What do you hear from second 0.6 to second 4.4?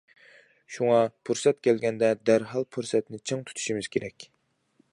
شۇڭا، پۇرسەت كەلگەندە، دەرھال پۇرسەتنى چىڭ تۇتۇشىمىز كېرەك.